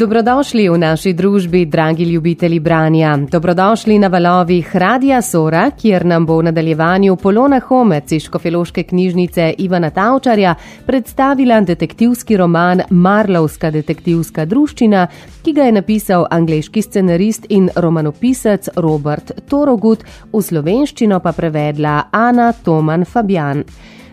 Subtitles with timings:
[0.00, 3.18] Dobrodošli v naši družbi, dragi ljubitelji branja.
[3.30, 9.54] Dobrodošli na valovih Radia Sora, kjer nam bo v nadaljevanju Polona Homec iz Škofeloške knjižnice
[9.58, 10.54] Ivana Tavčarja
[10.86, 15.06] predstavila detektivski roman Marlovska detektivska druščina,
[15.44, 22.52] ki ga je napisal angliški scenarist in romanopisec Robert Torogut, v slovenščino pa prevedla Ana
[22.52, 23.64] Toman Fabian.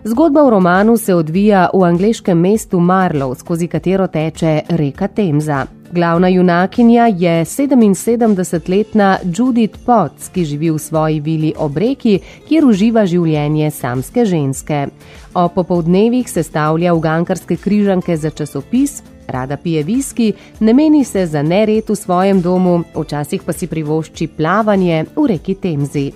[0.04, 5.66] Zgodba v romanu se odvija v angliškem mestu Marlow, skozi katero teče reka Temza.
[5.91, 13.05] Glavna junakinja je 77-letna Judith Potts, ki živi v svoji vili ob reki, kjer uživa
[13.08, 14.88] življenje samske ženske.
[15.34, 21.88] O popovdnevih sestavlja ugankarske križanke za časopis, rada pije viski, ne meni se za nered
[21.90, 26.12] v svojem domu, včasih pa si privošči plavanje v reki Temzi.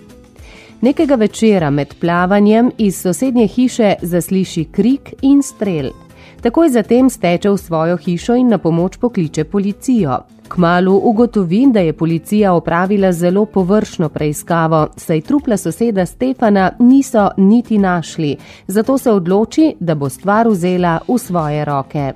[0.81, 5.93] Nekega večera med plavanjem iz sosednje hiše zasliši krik in strel.
[6.41, 10.15] Takoj zatem steče v svojo hišo in na pomoč pokliče policijo.
[10.49, 17.77] Kmalu ugotovi, da je policija opravila zelo površno preiskavo, saj trupla soseda Stefana niso niti
[17.77, 22.13] našli, zato se odloči, da bo stvar vzela v svoje roke.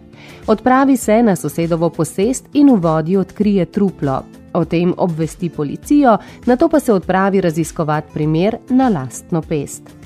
[0.48, 4.24] Odpravi se na sosedovo posest in v vodi odkrije truplo.
[4.54, 10.05] O tem obvesti policijo, na to pa se odpravi raziskovati primer na lastno pest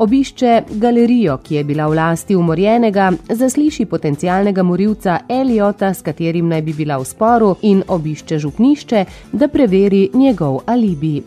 [0.00, 6.62] obišče galerijo, ki je bila v lasti umorjenega, zasliši potencialnega morilca Eliota, s katerim naj
[6.62, 11.20] bi bila v sporu, in obišče župnišče, da preveri njegov alibi.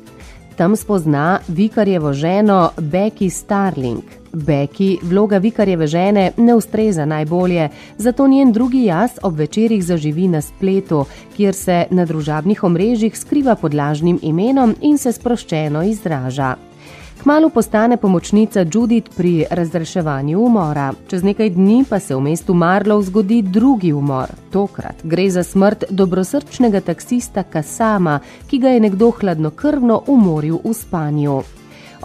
[0.58, 4.02] Tam spozna vikarjevo ženo Becky Starling.
[4.34, 10.42] Becky vloga vikarjeve žene ne ustreza najbolje, zato njen drugi jaz ob večerjih zaživi na
[10.42, 11.06] spletu,
[11.38, 16.56] kjer se na družabnih omrežjih skriva pod lažnim imenom in se sproščeno izraža.
[17.22, 20.94] Kmalo postane pomočnica Judith pri razreševanju umora.
[21.08, 24.28] Čez nekaj dni pa se v mestu Marlow zgodi drugi umor.
[24.52, 31.42] Tokrat gre za smrt dobrosrčnega taksista Kasama, ki ga je nekdo hladnokrvno umoril v spanju.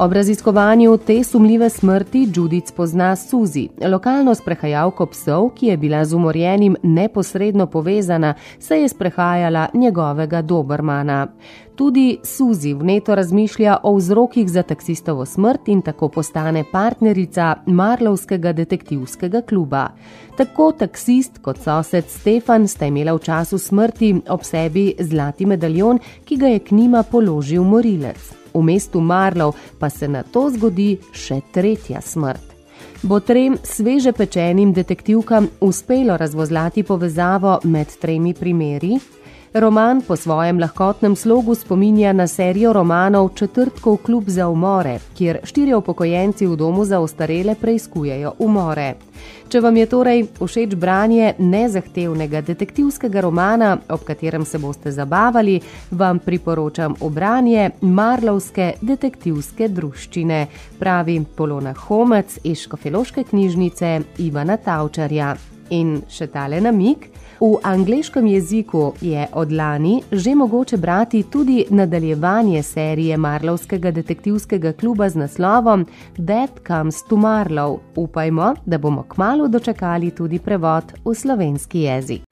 [0.01, 6.15] Ob raziskovanju te sumljive smrti Judith pozna Suzi, lokalno sprehajalko psov, ki je bila z
[6.15, 11.27] umorjenim neposredno povezana, se je sprehajala njegovega dobrmana.
[11.75, 19.43] Tudi Suzi vneto razmišlja o vzrokih za taksistovo smrt in tako postane partnerica Marlovskega detektivskega
[19.43, 19.89] kluba.
[20.37, 26.37] Tako taksist kot sosed Stefan sta imela v času smrti ob sebi zlati medaljon, ki
[26.37, 31.41] ga je k njima položil morilec v mestu Marlov pa se na to zgodi še
[31.53, 32.49] tretja smrt.
[33.03, 38.99] Bo trem sveže pečenim detektivkam uspelo razvozlati povezavo med tremi primeri?
[39.55, 45.77] Roman po svojem lahkotnem slogu spominja na serijo romanov Četrtkov klub za umore, kjer štirje
[45.77, 48.95] upokojenci v domu za ostarele preizkujejo umore.
[49.49, 55.61] Če vam je torej všeč branje nezahtevnega detektivskega romana, ob katerem se boste zabavali,
[55.91, 60.47] vam priporočam obranje Marlovske detektivske druščine,
[60.79, 65.37] pravi Polona Homec iz Škofeloške knjižnice Ivana Tavčarja.
[65.71, 67.11] In še tale namik.
[67.41, 75.09] V angliškem jeziku je od lani že mogoče brati tudi nadaljevanje serije Marlovskega detektivskega kluba
[75.09, 75.87] z naslovom
[76.17, 77.79] Dead Comes to Marlow.
[77.97, 82.23] Upajmo, da bomo kmalo dočakali tudi prevod v slovenski jezik.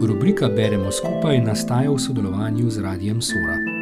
[0.00, 3.79] Rubrika Beremo skupaj nastaja v sodelovanju z Radijem Sora.